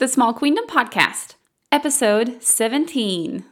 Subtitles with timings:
[0.00, 1.34] the Small Queendom Podcast,
[1.70, 3.44] episode 17.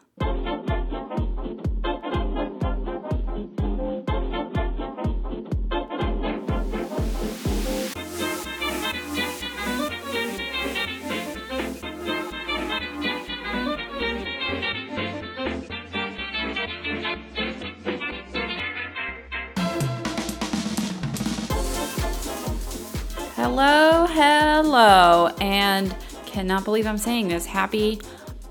[23.36, 25.94] Hello, hello, and
[26.38, 27.46] cannot believe I'm saying this.
[27.46, 28.00] Happy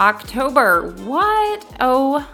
[0.01, 0.91] October.
[1.05, 1.65] What?
[1.79, 2.29] Oh,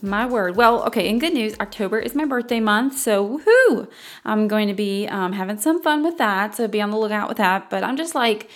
[0.00, 0.54] my word.
[0.54, 3.90] Well, okay, in good news, October is my birthday month, so woohoo!
[4.24, 7.28] I'm going to be um, having some fun with that, so be on the lookout
[7.28, 7.68] with that.
[7.70, 8.48] But I'm just like,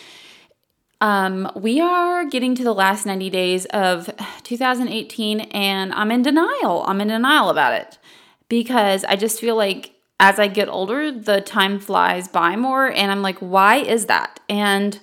[1.01, 4.09] um, we are getting to the last 90 days of
[4.45, 6.85] 2018, and I'm in denial.
[6.87, 7.99] I'm in denial about it
[8.49, 12.87] because I just feel like as I get older, the time flies by more.
[12.93, 14.39] And I'm like, why is that?
[14.49, 15.01] And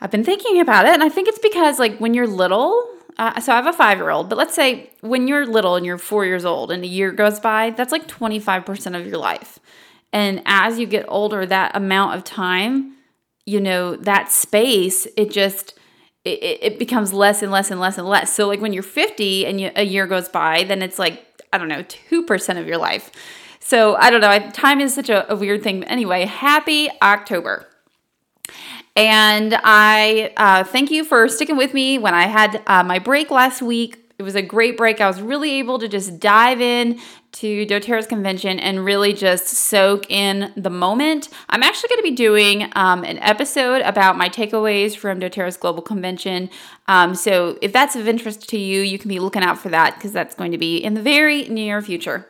[0.00, 0.94] I've been thinking about it.
[0.94, 3.98] And I think it's because, like, when you're little, uh, so I have a five
[3.98, 6.86] year old, but let's say when you're little and you're four years old and a
[6.86, 9.58] year goes by, that's like 25% of your life.
[10.12, 12.96] And as you get older, that amount of time,
[13.46, 15.78] you know, that space, it just,
[16.24, 18.34] it, it becomes less and less and less and less.
[18.34, 21.58] So, like, when you're 50 and you, a year goes by, then it's like, I
[21.58, 23.10] don't know, 2% of your life.
[23.64, 24.50] So I don't know.
[24.50, 25.80] Time is such a, a weird thing.
[25.80, 27.66] But Anyway, happy October.
[28.96, 33.30] And I uh, thank you for sticking with me when I had uh, my break
[33.30, 34.00] last week.
[34.16, 35.00] It was a great break.
[35.00, 37.00] I was really able to just dive in
[37.32, 41.28] to doTERRA's convention and really just soak in the moment.
[41.48, 45.82] I'm actually going to be doing um, an episode about my takeaways from doTERRA's global
[45.82, 46.48] convention.
[46.86, 49.96] Um, so if that's of interest to you, you can be looking out for that
[49.96, 52.28] because that's going to be in the very near future.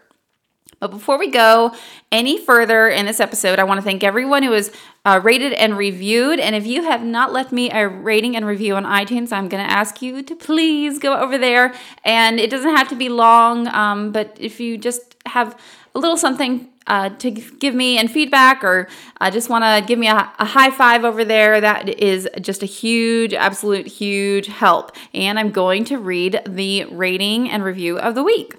[0.84, 1.74] But before we go
[2.12, 4.70] any further in this episode, I want to thank everyone who has
[5.06, 6.38] uh, rated and reviewed.
[6.38, 9.66] And if you have not left me a rating and review on iTunes, I'm going
[9.66, 11.72] to ask you to please go over there.
[12.04, 15.58] And it doesn't have to be long, um, but if you just have
[15.94, 18.86] a little something uh, to give me and feedback or
[19.22, 22.62] uh, just want to give me a, a, high five over there, that is just
[22.62, 24.94] a huge, absolute huge help.
[25.14, 28.56] And I'm going to read the rating and review of the week.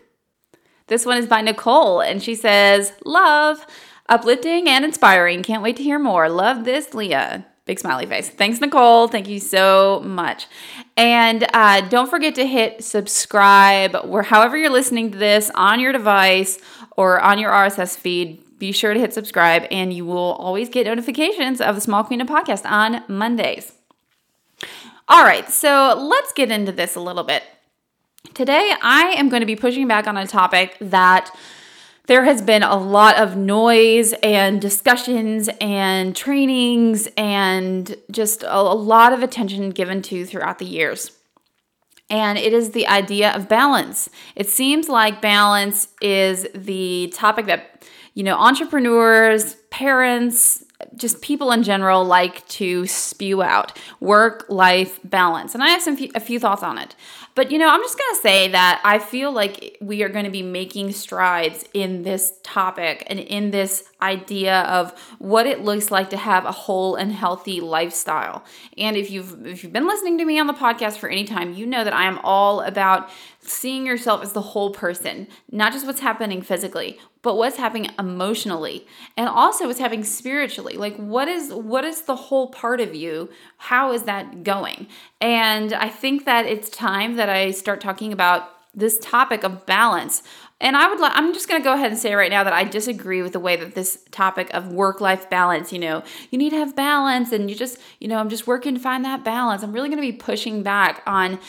[0.87, 3.65] This one is by Nicole, and she says, Love,
[4.07, 5.41] uplifting and inspiring.
[5.41, 6.29] Can't wait to hear more.
[6.29, 7.45] Love this, Leah.
[7.65, 8.29] Big smiley face.
[8.29, 9.07] Thanks, Nicole.
[9.07, 10.45] Thank you so much.
[10.95, 15.91] And uh, don't forget to hit subscribe where however you're listening to this on your
[15.91, 16.59] device
[16.95, 18.43] or on your RSS feed.
[18.59, 22.27] Be sure to hit subscribe, and you will always get notifications of the Small Queendom
[22.27, 23.73] podcast on Mondays.
[25.09, 27.43] All right, so let's get into this a little bit.
[28.33, 31.31] Today, I am going to be pushing back on a topic that
[32.07, 39.13] there has been a lot of noise and discussions and trainings and just a, lot
[39.13, 41.11] of attention given to throughout the years.
[42.09, 44.09] And it is the idea of balance.
[44.35, 47.83] It seems like balance is the topic that,
[48.13, 50.63] you know, entrepreneurs, parents,
[50.95, 55.55] just people in general like to spew out work life balance.
[55.55, 56.95] And I have some a few thoughts on it.
[57.35, 60.23] But you know, I'm just going to say that I feel like we are going
[60.23, 65.91] to be making strides in this topic and in this idea of what it looks
[65.91, 68.45] like to have a whole and healthy lifestyle.
[68.77, 71.53] And if you've if you've been listening to me on the podcast for any time,
[71.53, 73.09] you know that I am all about
[73.41, 78.85] seeing yourself as the whole person, not just what's happening physically, but what's happening emotionally
[79.17, 80.77] and also what's happening spiritually.
[80.77, 83.29] Like what is what is the whole part of you?
[83.57, 84.87] How is that going?
[85.25, 90.21] And I think that it's time that I start talking about this topic of balance.
[90.61, 92.53] And I would like I'm just going to go ahead and say right now that
[92.53, 96.51] I disagree with the way that this topic of work-life balance, you know, you need
[96.51, 99.63] to have balance and you just, you know, I'm just working to find that balance.
[99.63, 101.39] I'm really going to be pushing back on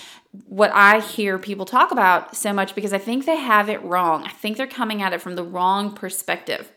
[0.47, 4.25] what I hear people talk about so much because I think they have it wrong.
[4.25, 6.73] I think they're coming at it from the wrong perspective.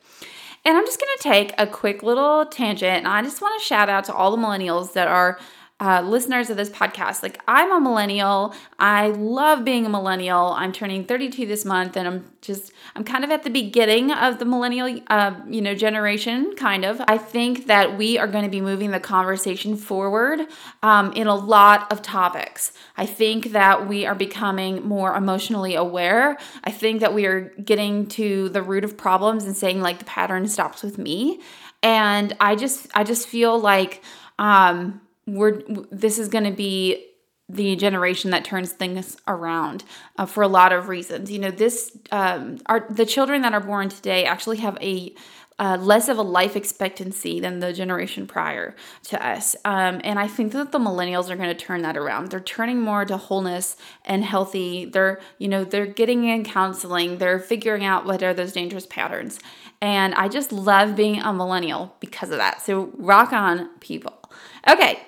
[0.66, 3.66] And I'm just going to take a quick little tangent and I just want to
[3.66, 5.40] shout out to all the millennials that are
[5.82, 7.24] uh, listeners of this podcast.
[7.24, 8.54] Like, I'm a millennial.
[8.80, 10.52] I love being a millennial.
[10.52, 14.40] I'm turning 32 this month, and I'm just, I'm kind of at the beginning of
[14.40, 17.02] the millennial, uh, you know, generation, kind of.
[17.08, 20.42] I think that we are going to be moving the conversation forward
[20.84, 22.74] um, in a lot of topics.
[22.98, 26.38] I think that we are becoming more emotionally aware.
[26.66, 30.06] I think that we are getting to the root of problems and saying, like, the
[30.06, 31.40] pattern stops with me.
[31.82, 34.04] And I just, I just feel like,
[34.38, 35.00] um,
[35.36, 35.62] we're
[35.92, 37.06] this is going to be
[37.50, 39.84] the generation that turns things around
[40.18, 41.32] uh, for a lot of reasons.
[41.32, 45.16] You know, this um, are the children that are born today actually have a
[45.60, 48.74] uh, less of a life expectancy than the generation prior
[49.04, 49.58] to us.
[49.66, 52.32] Um, and I think that the millennials are going to turn that around.
[52.32, 53.76] They're turning more to wholeness
[54.06, 54.86] and healthy.
[54.86, 57.18] They're, you know, they're getting in counseling.
[57.18, 59.40] They're figuring out what are those dangerous patterns.
[59.82, 62.62] And I just love being a millennial because of that.
[62.62, 64.18] So rock on, people.
[64.66, 65.00] Okay,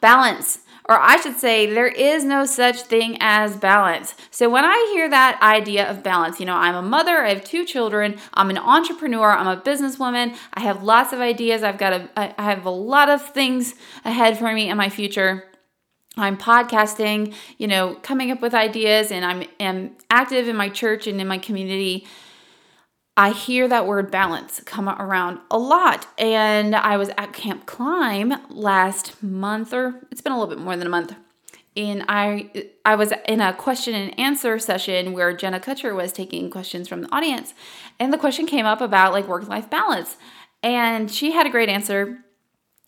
[0.00, 4.14] balance or I should say, there is no such thing as balance.
[4.30, 7.44] So when I hear that idea of balance, you know, I'm a mother, I have
[7.44, 11.92] two children, I'm an entrepreneur, I'm a businesswoman, I have lots of ideas, I've got
[11.92, 13.74] a, I have a lot of things
[14.06, 15.44] ahead for me in my future.
[16.16, 21.06] I'm podcasting, you know, coming up with ideas, and I'm am active in my church
[21.06, 22.06] and in my community.
[23.18, 26.06] I hear that word balance come around a lot.
[26.18, 30.76] And I was at Camp Climb last month, or it's been a little bit more
[30.76, 31.16] than a month.
[31.76, 36.48] And I I was in a question and answer session where Jenna Kutcher was taking
[36.48, 37.54] questions from the audience.
[37.98, 40.16] And the question came up about like work-life balance.
[40.62, 42.18] And she had a great answer.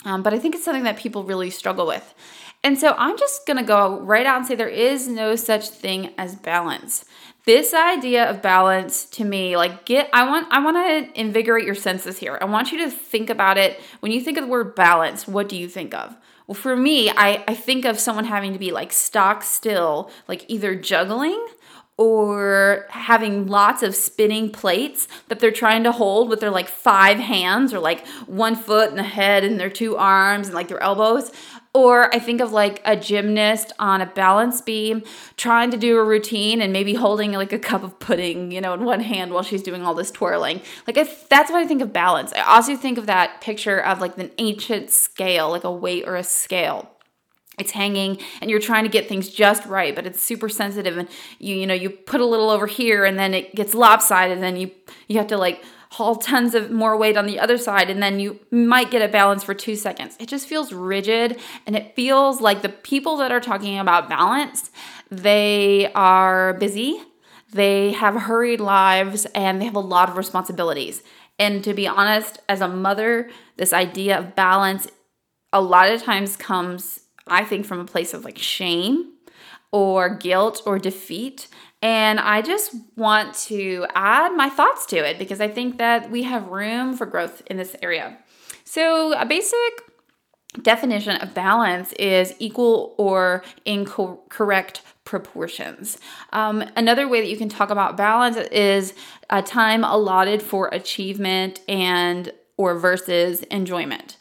[0.04, 2.14] Um, but I think it's something that people really struggle with.
[2.62, 6.14] And so I'm just gonna go right out and say there is no such thing
[6.16, 7.04] as balance
[7.44, 11.74] this idea of balance to me like get i want i want to invigorate your
[11.74, 12.38] senses here.
[12.40, 13.80] I want you to think about it.
[14.00, 16.16] When you think of the word balance what do you think of?
[16.46, 20.44] Well for me i i think of someone having to be like stock still like
[20.48, 21.46] either juggling
[22.00, 27.18] or having lots of spinning plates that they're trying to hold with their like five
[27.18, 30.82] hands or like one foot and the head and their two arms and like their
[30.82, 31.30] elbows
[31.72, 35.04] or I think of like a gymnast on a balance beam
[35.36, 38.74] trying to do a routine and maybe holding like a cup of pudding, you know,
[38.74, 40.60] in one hand while she's doing all this twirling.
[40.86, 42.32] Like I, that's what I think of balance.
[42.32, 46.16] I also think of that picture of like an ancient scale, like a weight or
[46.16, 46.90] a scale
[47.58, 51.08] it's hanging and you're trying to get things just right but it's super sensitive and
[51.38, 54.42] you you know you put a little over here and then it gets lopsided and
[54.42, 54.70] then you
[55.08, 58.20] you have to like haul tons of more weight on the other side and then
[58.20, 60.16] you might get a balance for two seconds.
[60.20, 64.70] It just feels rigid and it feels like the people that are talking about balance,
[65.10, 67.02] they are busy,
[67.52, 71.02] they have hurried lives, and they have a lot of responsibilities.
[71.38, 74.86] And to be honest, as a mother, this idea of balance
[75.52, 79.14] a lot of times comes, I think, from a place of like shame
[79.72, 81.48] or guilt or defeat.
[81.82, 86.24] And I just want to add my thoughts to it because I think that we
[86.24, 88.18] have room for growth in this area.
[88.64, 89.56] So, a basic
[90.62, 95.98] definition of balance is equal or incorrect proportions.
[96.32, 98.94] Um, another way that you can talk about balance is
[99.30, 104.16] a time allotted for achievement and or versus enjoyment.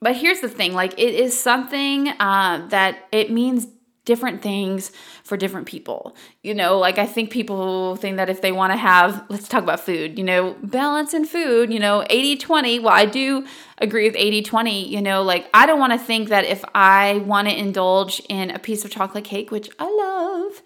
[0.00, 3.66] But here's the thing: like it is something uh, that it means
[4.04, 4.90] different things
[5.22, 6.16] for different people.
[6.42, 9.62] You know, like I think people think that if they want to have, let's talk
[9.62, 12.78] about food, you know, balance in food, you know, 80 20.
[12.80, 13.46] Well, I do
[13.78, 14.88] agree with 80 20.
[14.88, 18.50] You know, like I don't want to think that if I want to indulge in
[18.50, 20.62] a piece of chocolate cake, which I love,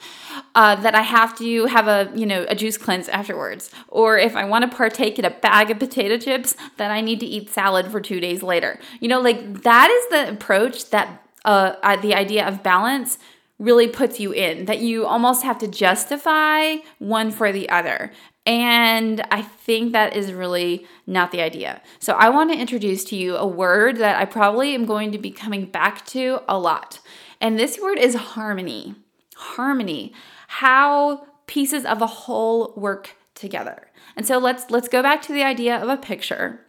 [0.54, 3.70] uh, that I have to have a, you know, a juice cleanse afterwards.
[3.88, 7.20] Or if I want to partake in a bag of potato chips, that I need
[7.20, 8.80] to eat salad for two days later.
[9.00, 13.18] You know, like that is the approach that uh, the idea of balance
[13.58, 18.12] really puts you in, that you almost have to justify one for the other.
[18.44, 21.80] And I think that is really not the idea.
[21.98, 25.18] So, I want to introduce to you a word that I probably am going to
[25.18, 27.00] be coming back to a lot.
[27.40, 28.94] And this word is harmony.
[29.34, 30.12] Harmony.
[30.48, 33.88] How pieces of a whole work together.
[34.16, 36.60] And so let's let's go back to the idea of a picture.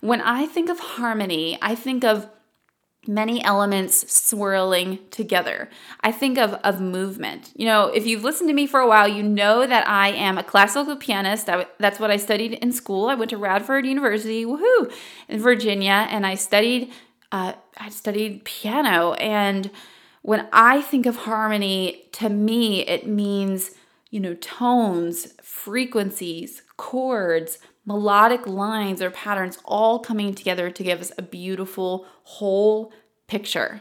[0.00, 2.28] When I think of harmony, I think of
[3.08, 5.68] many elements swirling together.
[6.00, 7.52] I think of, of movement.
[7.54, 10.38] You know, if you've listened to me for a while, you know that I am
[10.38, 11.48] a classical pianist.
[11.48, 13.08] I, that's what I studied in school.
[13.08, 14.92] I went to Radford University, woohoo,
[15.28, 16.92] in Virginia, and I studied
[17.32, 19.14] uh, I studied piano.
[19.14, 19.70] And
[20.22, 23.72] when I think of harmony, to me, it means
[24.10, 31.12] you know tones, frequencies, chords, melodic lines or patterns all coming together to give us
[31.16, 32.92] a beautiful whole
[33.28, 33.80] picture.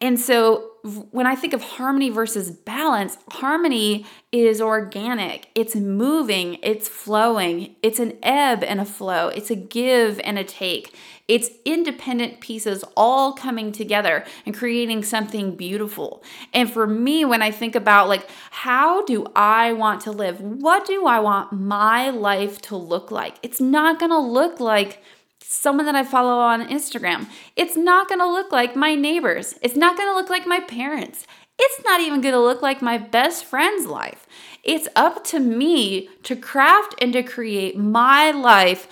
[0.00, 6.88] And so when I think of harmony versus balance, harmony is organic, it's moving, it's
[6.88, 10.94] flowing, it's an ebb and a flow, it's a give and a take.
[11.28, 16.22] It's independent pieces all coming together and creating something beautiful.
[16.54, 20.40] And for me, when I think about like, how do I want to live?
[20.40, 23.38] What do I want my life to look like?
[23.42, 25.02] It's not gonna look like
[25.48, 27.28] someone that I follow on Instagram.
[27.54, 29.54] It's not gonna look like my neighbors.
[29.62, 31.26] It's not gonna look like my parents.
[31.58, 34.26] It's not even gonna look like my best friend's life.
[34.64, 38.88] It's up to me to craft and to create my life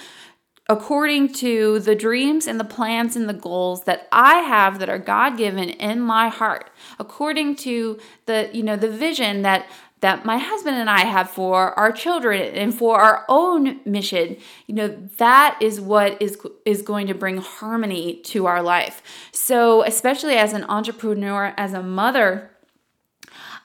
[0.68, 4.98] according to the dreams and the plans and the goals that I have that are
[4.98, 9.66] God-given in my heart, according to the you know the vision that
[10.04, 14.74] that my husband and I have for our children and for our own mission, you
[14.74, 19.02] know, that is what is is going to bring harmony to our life.
[19.32, 22.50] So, especially as an entrepreneur, as a mother,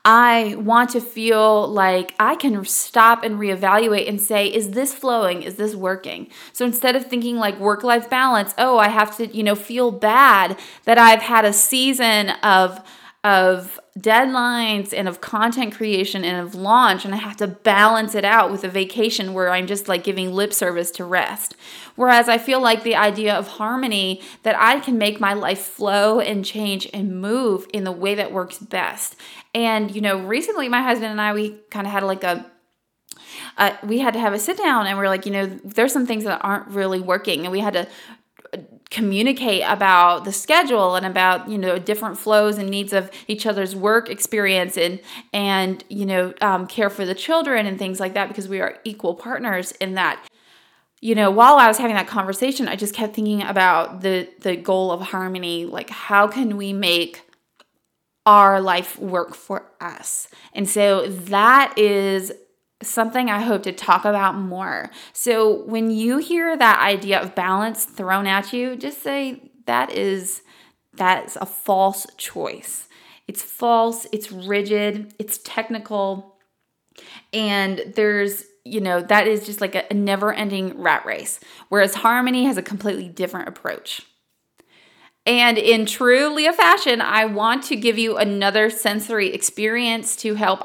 [0.06, 5.44] I want to feel like I can stop and reevaluate and say, is this flowing?
[5.44, 6.30] Is this working?
[6.54, 9.92] So instead of thinking like work life balance, oh, I have to, you know, feel
[9.92, 12.82] bad that I've had a season of
[13.24, 18.24] of deadlines and of content creation and of launch and I have to balance it
[18.24, 21.56] out with a vacation where I'm just like giving lip service to rest.
[21.98, 26.22] Whereas I feel like the idea of harmony that I can make my life flow
[26.22, 29.18] and change and move in the way that works best.
[29.54, 32.50] And you know, recently my husband and I we kind of had like a
[33.58, 36.06] uh, we had to have a sit down and we're like, you know, there's some
[36.06, 37.88] things that aren't really working, and we had to
[38.92, 43.76] communicate about the schedule and about you know different flows and needs of each other's
[43.76, 45.00] work experience and
[45.32, 48.78] and you know um, care for the children and things like that because we are
[48.84, 50.26] equal partners in that.
[51.02, 54.58] You know while i was having that conversation i just kept thinking about the the
[54.58, 55.66] goal of harmony.
[55.66, 57.22] Like how can we make
[58.26, 60.28] our life work for us?
[60.52, 62.34] And so that is
[62.82, 64.90] something I hope to talk about more.
[65.14, 70.42] So when you hear that idea of balance thrown at you, just say that is
[70.94, 72.88] that's a false choice.
[73.28, 76.38] It's false, it's rigid, it's technical,
[77.32, 81.40] and there's you know, that is just like a, never ending rat race.
[81.70, 84.02] Whereas harmony has a completely different approach.
[85.26, 90.62] And in true Leah fashion, I want to give you another sensory experience to help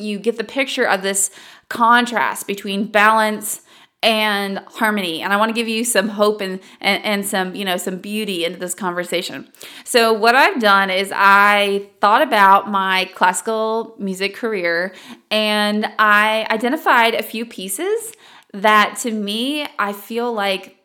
[0.00, 1.30] you get the picture of this
[1.68, 3.62] contrast between balance
[4.02, 5.20] and harmony.
[5.20, 7.98] And i want to give you some hope and, and, and some you know some
[7.98, 9.50] beauty into this conversation.
[9.84, 14.94] So what i've done is i thought about my classical music career
[15.30, 18.12] and i identified a few pieces
[18.52, 20.79] that to me i feel like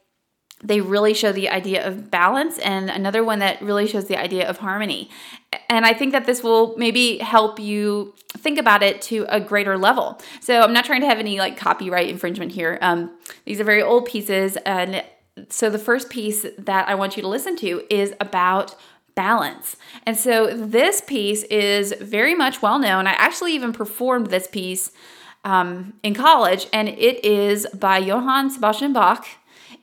[0.66, 4.48] they really show the idea of balance and another one that really shows the idea
[4.50, 5.10] of harmony.
[5.70, 9.78] And i think that this will maybe help you think about it to a greater
[9.78, 10.20] level.
[10.42, 12.78] So i'm not trying to have any like copyright infringement here.
[12.82, 13.12] Um,
[13.46, 15.04] these are very old pieces and
[15.50, 18.76] so the first piece that i want you to listen to is about
[19.16, 19.78] balance.
[20.06, 23.08] And so this piece is very much well known.
[23.08, 24.92] I actually even performed this piece
[25.46, 29.28] um, in college and it is by johann sebastian bach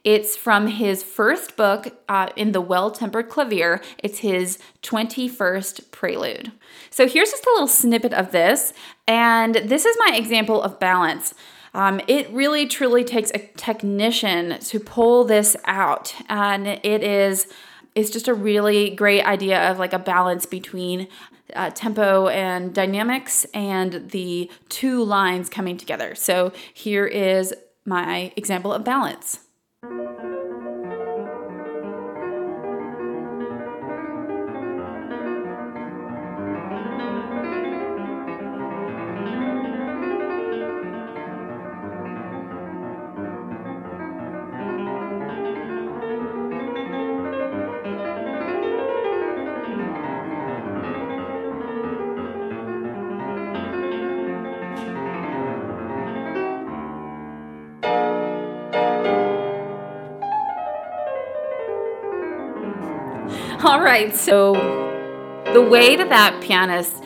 [0.04, 3.80] it's from his first book uh, in the Well Tempered Clavier.
[3.98, 6.52] It's his 21st prelude.
[6.90, 8.72] So here's just a little snippet of this,
[9.06, 11.34] and this is my example of balance.
[11.74, 17.46] Um, it really truly takes a technician to pull this out, and it is
[17.94, 21.08] it's just a really great idea of like a balance between
[21.54, 26.14] uh, tempo and dynamics and the two lines coming together.
[26.14, 27.52] So here is
[27.84, 29.40] my example of balance.
[63.92, 64.54] Right, so
[65.52, 67.04] the way that that pianist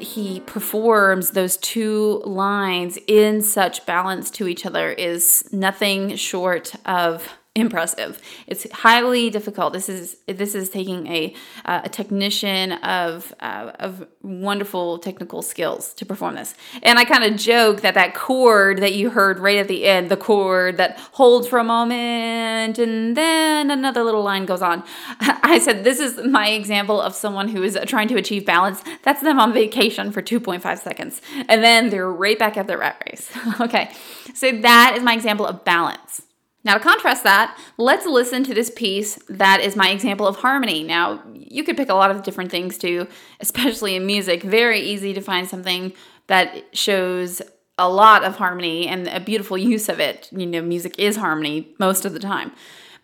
[0.00, 7.28] he performs those two lines in such balance to each other is nothing short of
[7.58, 8.20] impressive.
[8.46, 9.72] It's highly difficult.
[9.72, 11.34] This is this is taking a
[11.64, 16.54] uh, a technician of uh, of wonderful technical skills to perform this.
[16.82, 20.10] And I kind of joke that that chord that you heard right at the end,
[20.10, 24.82] the chord that holds for a moment and then another little line goes on.
[25.20, 28.82] I said this is my example of someone who is trying to achieve balance.
[29.02, 33.02] That's them on vacation for 2.5 seconds, and then they're right back at the rat
[33.06, 33.30] race.
[33.60, 33.92] okay,
[34.34, 36.22] so that is my example of balance.
[36.64, 40.82] Now, to contrast that, let's listen to this piece that is my example of harmony.
[40.82, 43.06] Now, you could pick a lot of different things too,
[43.40, 44.42] especially in music.
[44.42, 45.92] Very easy to find something
[46.26, 47.40] that shows
[47.78, 50.28] a lot of harmony and a beautiful use of it.
[50.32, 52.52] You know, music is harmony most of the time.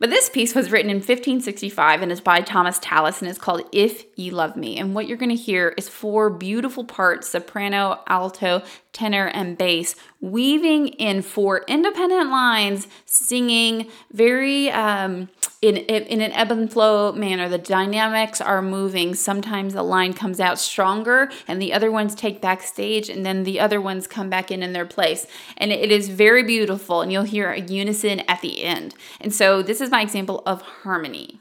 [0.04, 3.62] But this piece was written in 1565 and is by Thomas Tallis and it's called
[3.72, 4.76] If Ye Love Me.
[4.76, 9.96] And what you're going to hear is four beautiful parts soprano, alto, tenor, and bass
[10.20, 15.30] weaving in four independent lines, singing very um,
[15.64, 17.48] in, in an ebb and flow manner.
[17.48, 19.14] The dynamics are moving.
[19.14, 23.58] Sometimes a line comes out stronger and the other ones take backstage and then the
[23.60, 25.26] other ones come back in in their place.
[25.56, 28.94] And it is very beautiful and you'll hear a unison at the end.
[29.20, 31.40] And so this is my example of harmony.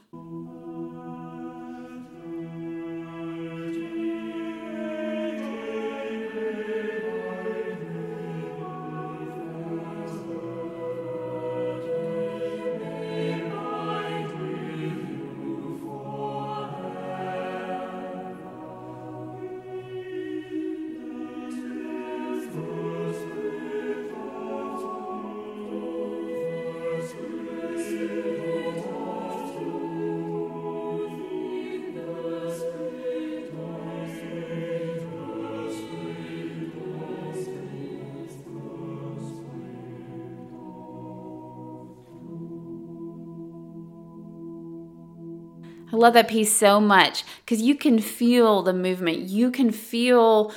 [45.94, 49.28] I love that piece so much because you can feel the movement.
[49.28, 50.52] You can feel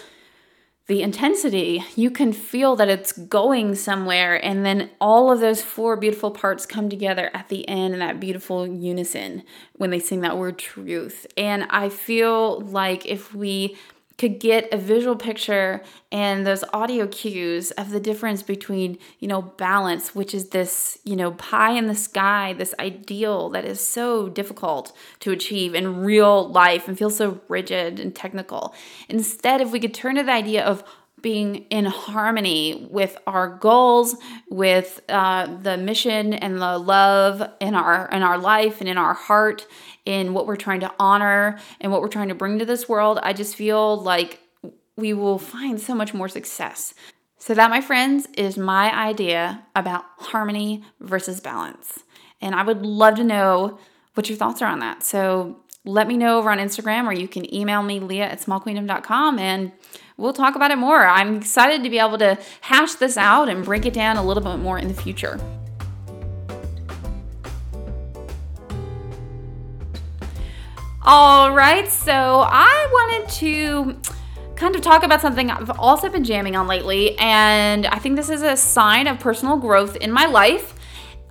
[0.88, 1.84] the intensity.
[1.96, 4.44] You can feel that it's going somewhere.
[4.44, 8.20] And then all of those four beautiful parts come together at the end in that
[8.20, 11.28] beautiful unison when they sing that word truth.
[11.38, 13.78] And I feel like if we
[14.18, 15.82] could get a visual picture
[16.12, 21.16] and those audio cues of the difference between, you know, balance, which is this, you
[21.16, 26.50] know, pie in the sky, this ideal that is so difficult to achieve in real
[26.50, 28.74] life and feels so rigid and technical.
[29.08, 30.84] Instead, if we could turn to the idea of
[31.22, 34.16] being in harmony with our goals,
[34.50, 39.14] with uh, the mission and the love in our in our life and in our
[39.14, 39.66] heart,
[40.06, 43.20] in what we're trying to honor and what we're trying to bring to this world.
[43.24, 44.40] I just feel like
[44.96, 46.94] we will find so much more success.
[47.40, 52.00] So that, my friends, is my idea about harmony versus balance.
[52.42, 53.80] And I would love to know
[54.16, 55.04] what your thoughts are on that.
[55.04, 59.40] So let me know over on Instagram or you can email me, leah at smallqueendom.com,
[59.40, 59.72] and
[60.18, 61.06] we'll talk about it more.
[61.06, 64.44] I'm excited to be able to hash this out and break it down a little
[64.44, 65.40] bit more in the future.
[71.04, 73.98] All right, so I wanted to
[74.56, 78.30] kind of talk about something I've also been jamming on lately, and I think this
[78.30, 80.74] is a sign of personal growth in my life.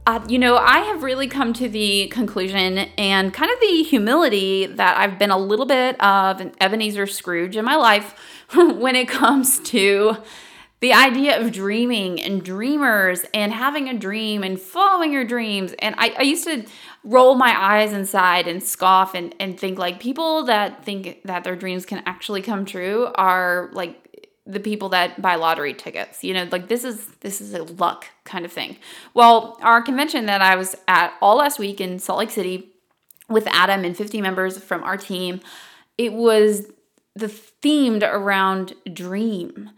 [0.07, 4.67] Uh, you know, I have really come to the conclusion and kind of the humility
[4.67, 8.15] that I've been a little bit of an Ebenezer Scrooge in my life
[8.55, 10.17] when it comes to
[10.79, 15.75] the idea of dreaming and dreamers and having a dream and following your dreams.
[15.81, 16.67] And I, I used to
[17.03, 21.57] roll my eyes inside and scoff and, and think like people that think that their
[21.57, 24.06] dreams can actually come true are like
[24.47, 28.07] the people that buy lottery tickets you know like this is this is a luck
[28.25, 28.77] kind of thing.
[29.15, 32.73] Well our convention that i was at all last week in salt lake city
[33.29, 35.41] with adam and 50 members from our team
[35.99, 36.67] it was
[37.15, 39.71] the themed around dream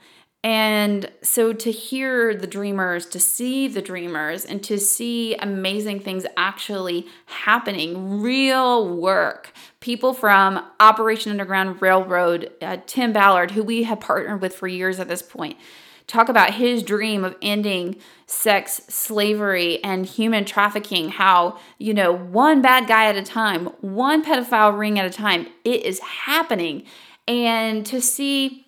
[0.49, 6.25] and so to hear the dreamers, to see the dreamers, and to see amazing things
[6.39, 9.53] actually happening, real work.
[9.81, 14.99] People from Operation Underground Railroad, uh, Tim Ballard, who we have partnered with for years
[14.99, 15.59] at this point,
[16.07, 22.63] talk about his dream of ending sex slavery and human trafficking how you know one
[22.63, 26.83] bad guy at a time one pedophile ring at a time it is happening
[27.27, 28.68] and to see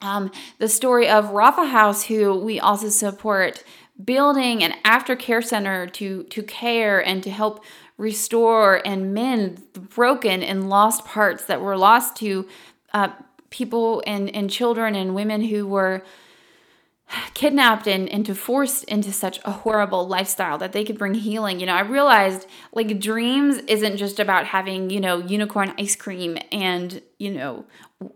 [0.00, 3.64] um, the story of Rapha House, who we also support,
[4.02, 7.64] building an aftercare center to to care and to help
[7.96, 12.46] restore and mend the broken and lost parts that were lost to
[12.94, 13.08] uh,
[13.50, 16.04] people and, and children and women who were
[17.34, 21.60] kidnapped and, and to forced into such a horrible lifestyle that they could bring healing.
[21.60, 26.38] You know, I realized like dreams isn't just about having, you know, unicorn ice cream
[26.52, 27.64] and, you know,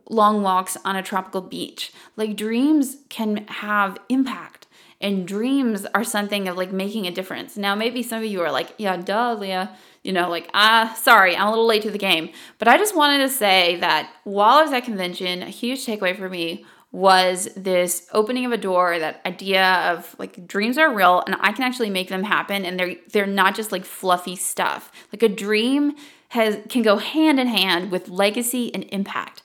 [0.09, 1.92] long walks on a tropical beach.
[2.16, 4.66] Like dreams can have impact
[5.00, 7.57] and dreams are something of like making a difference.
[7.57, 11.37] Now, maybe some of you are like, yeah, duh, Leah, you know, like, ah, sorry,
[11.37, 12.31] I'm a little late to the game.
[12.59, 16.16] But I just wanted to say that while I was at convention, a huge takeaway
[16.16, 21.22] for me was this opening of a door that idea of like dreams are real
[21.26, 24.92] and i can actually make them happen and they're they're not just like fluffy stuff
[25.11, 25.94] like a dream
[26.28, 29.42] has can go hand in hand with legacy and impact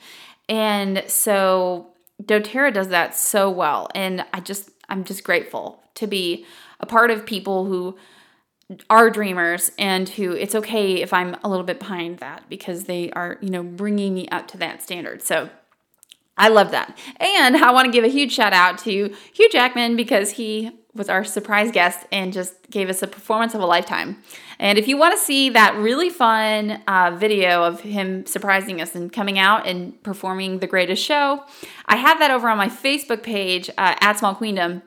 [0.50, 1.88] and so
[2.22, 6.46] doterra does that so well and i just i'm just grateful to be
[6.82, 7.98] a part of people who
[8.90, 13.10] are dreamers and who it's okay if I'm a little bit behind that because they
[13.12, 15.22] are, you know, bringing me up to that standard.
[15.22, 15.50] So
[16.38, 16.98] I love that.
[17.20, 21.10] And I want to give a huge shout out to Hugh Jackman because he was
[21.10, 24.18] our surprise guest and just gave us a performance of a lifetime.
[24.60, 28.96] And if you want to see that really fun uh, video of him surprising us
[28.96, 31.44] and coming out and performing the greatest show,
[31.86, 34.82] I have that over on my Facebook page uh, at Small Queendom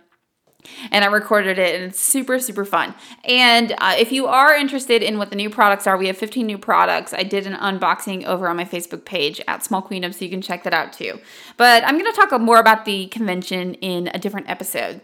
[0.91, 2.95] and I recorded it, and it's super, super fun.
[3.25, 6.47] And uh, if you are interested in what the new products are, we have 15
[6.47, 7.13] new products.
[7.13, 10.43] I did an unboxing over on my Facebook page at Small Queendom, so you can
[10.43, 11.19] check that out too.
[11.57, 15.01] But I'm going to talk more about the convention in a different episode.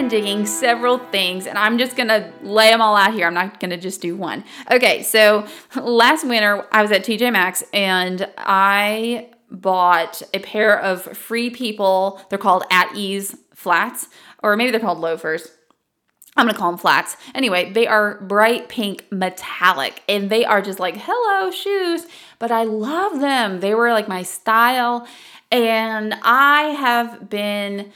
[0.00, 3.26] Been digging several things and I'm just gonna lay them all out here.
[3.26, 4.44] I'm not gonna just do one.
[4.70, 11.02] Okay, so last winter I was at TJ Maxx and I bought a pair of
[11.02, 12.18] free people.
[12.30, 14.08] They're called at ease flats,
[14.42, 15.48] or maybe they're called loafers.
[16.34, 17.18] I'm gonna call them flats.
[17.34, 22.06] Anyway, they are bright pink metallic and they are just like, hello, shoes.
[22.38, 23.60] But I love them.
[23.60, 25.06] They were like my style.
[25.52, 27.92] And I have been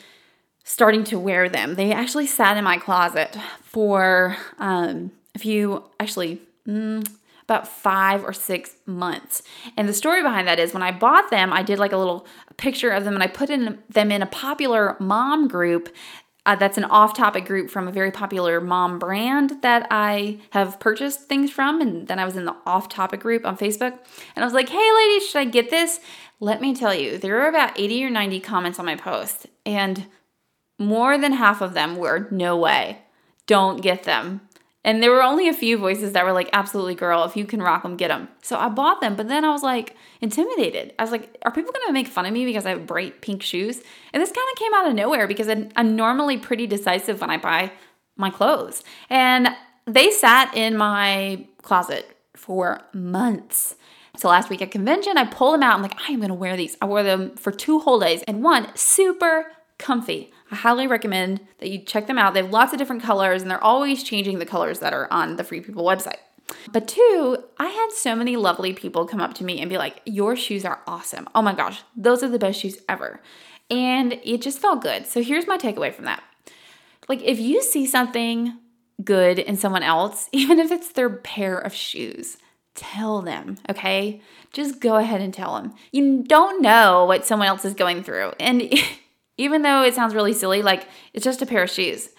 [0.64, 1.74] starting to wear them.
[1.74, 7.06] They actually sat in my closet for um, a few, actually, mm,
[7.42, 9.42] about five or six months.
[9.76, 12.26] And the story behind that is when I bought them, I did like a little
[12.56, 15.94] picture of them and I put in them in a popular mom group.
[16.46, 20.78] Uh, that's an off topic group from a very popular mom brand that I have
[20.80, 21.80] purchased things from.
[21.80, 23.98] And then I was in the off topic group on Facebook.
[24.34, 26.00] And I was like, hey, ladies, should I get this?
[26.40, 29.46] Let me tell you, there were about 80 or 90 comments on my post.
[29.64, 30.06] And
[30.78, 33.00] more than half of them were no way,
[33.46, 34.40] don't get them.
[34.86, 37.62] And there were only a few voices that were like, absolutely, girl, if you can
[37.62, 38.28] rock them, get them.
[38.42, 40.92] So I bought them, but then I was like intimidated.
[40.98, 43.42] I was like, are people gonna make fun of me because I have bright pink
[43.42, 43.80] shoes?
[44.12, 47.38] And this kind of came out of nowhere because I'm normally pretty decisive when I
[47.38, 47.72] buy
[48.16, 48.84] my clothes.
[49.08, 49.48] And
[49.86, 53.76] they sat in my closet for months.
[54.16, 55.74] So last week at convention, I pulled them out.
[55.74, 56.76] I'm like, I am gonna wear these.
[56.82, 59.46] I wore them for two whole days, and one super
[59.78, 60.32] comfy.
[60.50, 62.34] I highly recommend that you check them out.
[62.34, 65.36] They have lots of different colors and they're always changing the colors that are on
[65.36, 66.18] the Free People website.
[66.72, 70.00] But two, I had so many lovely people come up to me and be like,
[70.04, 71.28] Your shoes are awesome.
[71.34, 73.20] Oh my gosh, those are the best shoes ever.
[73.70, 75.06] And it just felt good.
[75.06, 76.22] So here's my takeaway from that.
[77.08, 78.58] Like, if you see something
[79.02, 82.36] good in someone else, even if it's their pair of shoes,
[82.74, 84.20] tell them, okay?
[84.52, 85.74] Just go ahead and tell them.
[85.92, 88.32] You don't know what someone else is going through.
[88.38, 88.72] And
[89.36, 92.10] even though it sounds really silly, like it's just a pair of shoes.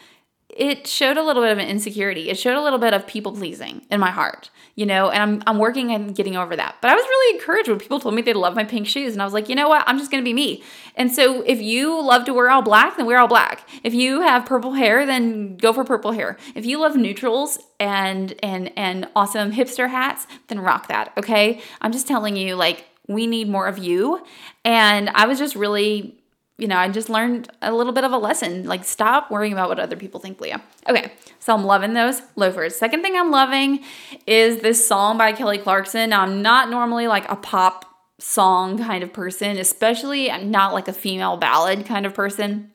[0.50, 2.30] It showed a little bit of an insecurity.
[2.30, 5.44] It showed a little bit of people pleasing in my heart, you know, and I'm,
[5.48, 6.76] I'm working and getting over that.
[6.82, 9.14] But I was really encouraged when people told me they love my pink shoes.
[9.14, 9.84] And I was like, you know what?
[9.86, 10.64] I'm just going to be me.
[10.96, 13.68] And so if you love to wear all black, then wear all black.
[13.84, 16.38] If you have purple hair, then go for purple hair.
[16.54, 21.12] If you love neutrals and, and, and awesome hipster hats, then rock that.
[21.18, 21.60] Okay.
[21.82, 24.24] I'm just telling you, like, we need more of you.
[24.64, 26.22] And I was just really
[26.58, 28.64] you know, I just learned a little bit of a lesson.
[28.64, 30.62] Like, stop worrying about what other people think, Leah.
[30.88, 32.76] Okay, so I'm loving those loafers.
[32.76, 33.84] Second thing I'm loving
[34.26, 36.12] is this song by Kelly Clarkson.
[36.12, 37.86] Now, I'm not normally like a pop
[38.20, 42.72] song kind of person, especially I'm not like a female ballad kind of person.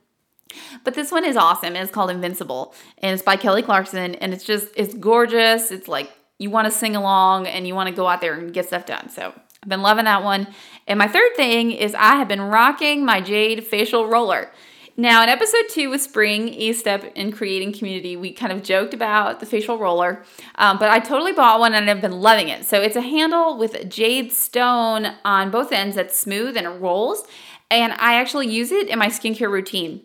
[0.84, 1.76] But this one is awesome.
[1.76, 5.70] It's called Invincible, and it's by Kelly Clarkson, and it's just it's gorgeous.
[5.70, 8.52] It's like you want to sing along and you want to go out there and
[8.52, 9.08] get stuff done.
[9.10, 10.46] So I've been loving that one.
[10.86, 14.50] And my third thing is I have been rocking my Jade facial roller.
[14.96, 18.92] Now, in episode two with Spring, E Step in Creating Community, we kind of joked
[18.92, 20.24] about the facial roller,
[20.56, 22.66] um, but I totally bought one and I've been loving it.
[22.66, 27.24] So it's a handle with jade stone on both ends that's smooth and it rolls.
[27.70, 30.02] And I actually use it in my skincare routine.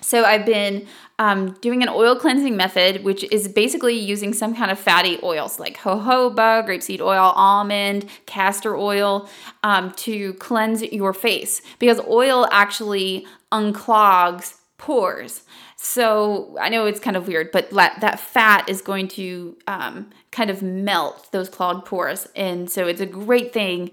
[0.00, 0.86] So I've been
[1.18, 5.60] um, doing an oil cleansing method, which is basically using some kind of fatty oils
[5.60, 9.28] like jojoba, grapeseed oil, almond, castor oil
[9.62, 15.42] um, to cleanse your face because oil actually unclogs pores.
[15.76, 20.50] So I know it's kind of weird, but that fat is going to um, kind
[20.50, 22.26] of melt those clogged pores.
[22.34, 23.90] And so it's a great thing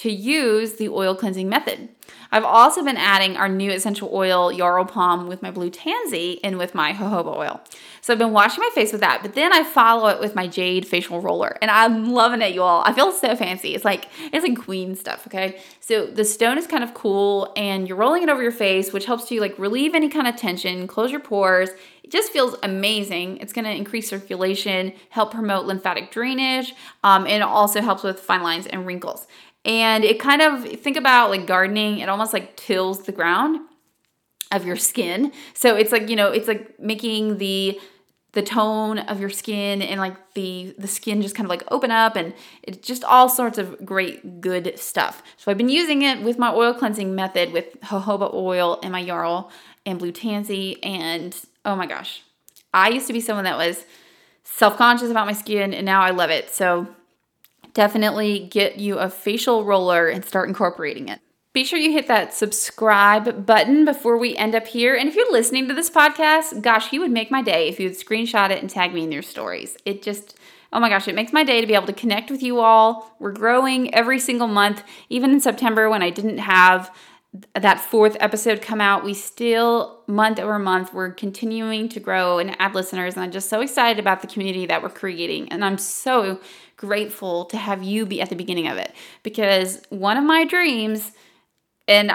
[0.00, 1.90] to use the oil cleansing method.
[2.32, 6.56] I've also been adding our new essential oil Yarrow Pom with my blue tansy and
[6.56, 7.60] with my jojoba oil.
[8.00, 10.46] So I've been washing my face with that, but then I follow it with my
[10.46, 12.82] jade facial roller and I'm loving it, you all.
[12.86, 13.74] I feel so fancy.
[13.74, 15.60] It's like it's like queen stuff, okay?
[15.80, 19.04] So the stone is kind of cool and you're rolling it over your face, which
[19.04, 21.68] helps you like relieve any kind of tension, close your pores.
[22.02, 23.36] It just feels amazing.
[23.36, 28.18] It's going to increase circulation, help promote lymphatic drainage, um, and it also helps with
[28.18, 29.26] fine lines and wrinkles.
[29.64, 31.98] And it kind of think about like gardening.
[31.98, 33.60] It almost like tills the ground
[34.52, 35.32] of your skin.
[35.54, 37.78] So it's like you know, it's like making the
[38.32, 41.90] the tone of your skin and like the the skin just kind of like open
[41.90, 45.22] up and it's just all sorts of great good stuff.
[45.36, 49.00] So I've been using it with my oil cleansing method with jojoba oil and my
[49.00, 49.48] yarrow
[49.84, 52.22] and blue tansy and oh my gosh.
[52.72, 53.84] I used to be someone that was
[54.44, 56.50] self-conscious about my skin and now I love it.
[56.50, 56.86] So
[57.74, 61.20] definitely get you a facial roller and start incorporating it.
[61.52, 64.94] Be sure you hit that subscribe button before we end up here.
[64.94, 67.88] And if you're listening to this podcast, gosh, you would make my day if you
[67.88, 69.76] would screenshot it and tag me in your stories.
[69.84, 70.38] It just,
[70.72, 73.16] oh my gosh, it makes my day to be able to connect with you all.
[73.18, 74.84] We're growing every single month.
[75.08, 76.94] Even in September, when I didn't have
[77.54, 82.54] that fourth episode come out, we still, month over month, we're continuing to grow and
[82.60, 83.14] add listeners.
[83.14, 85.50] And I'm just so excited about the community that we're creating.
[85.50, 86.40] And I'm so
[86.80, 88.90] grateful to have you be at the beginning of it
[89.22, 91.12] because one of my dreams
[91.86, 92.12] and,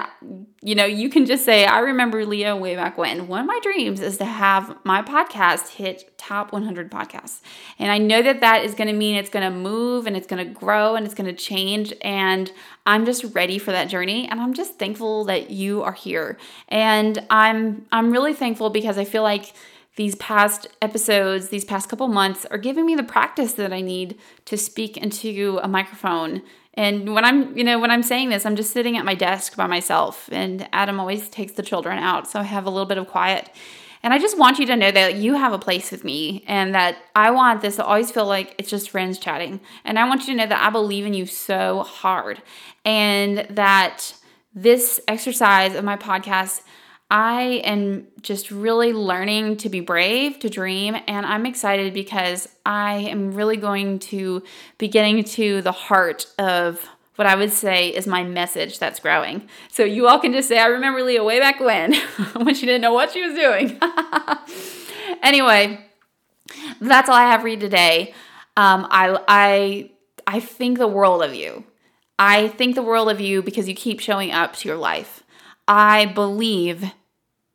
[0.62, 3.28] you know, you can just say, I remember Leah way back when.
[3.28, 7.42] One of my dreams is to have my podcast hit top 100 podcasts.
[7.78, 10.26] And I know that that is going to mean it's going to move and it's
[10.26, 11.92] going to grow and it's going to change.
[12.00, 12.50] And
[12.86, 14.26] I'm just ready for that journey.
[14.26, 16.38] And I'm just thankful that you are here.
[16.68, 19.52] And I'm, I'm really thankful because I feel like
[19.96, 24.18] these past episodes, these past couple months are giving me the practice that I need
[24.44, 26.42] to speak into a microphone
[26.76, 29.56] and when I'm, you know, when I'm saying this, I'm just sitting at my desk
[29.56, 32.98] by myself, and Adam always takes the children out, so I have a little bit
[32.98, 33.50] of quiet.
[34.02, 36.74] And I just want you to know that you have a place with me and
[36.74, 39.58] that I want this to always feel like it's just friends chatting.
[39.84, 42.40] And I want you to know that I believe in you so hard
[42.84, 44.14] and that
[44.54, 46.60] this exercise of my podcast
[47.10, 52.94] I am just really learning to be brave, to dream, and I'm excited because I
[52.94, 54.42] am really going to
[54.78, 59.48] be getting to the heart of what I would say is my message that's growing.
[59.70, 61.94] So you all can just say, I remember Leah way back when,
[62.34, 63.78] when she didn't know what she was doing.
[65.22, 65.80] anyway,
[66.80, 68.14] that's all I have for you today.
[68.56, 69.90] Um, I, I,
[70.26, 71.64] I think the world of you.
[72.18, 75.22] I think the world of you because you keep showing up to your life.
[75.68, 76.92] I believe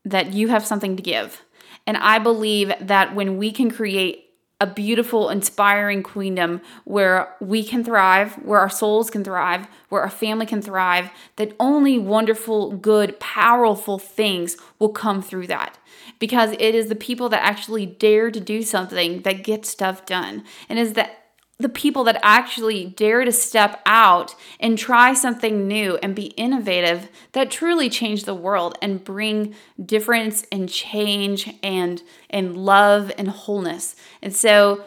[0.06, 1.44] that you have something to give.
[1.88, 4.26] And I believe that when we can create
[4.60, 10.10] a beautiful, inspiring queendom where we can thrive, where our souls can thrive, where our
[10.10, 15.80] family can thrive, that only wonderful, good, powerful things will come through that.
[16.20, 20.44] Because it is the people that actually dare to do something that get stuff done.
[20.70, 21.21] And is that
[21.62, 27.10] the people that actually dare to step out and try something new and be innovative
[27.34, 33.96] that truly change the world and bring difference and change and and love and wholeness.
[34.22, 34.84] And so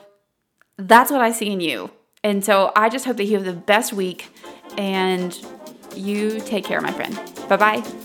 [0.77, 1.91] that's what I see in you.
[2.23, 4.31] And so I just hope that you have the best week
[4.79, 5.39] and
[5.95, 7.15] you take care, my friend.
[7.49, 8.04] Bye bye.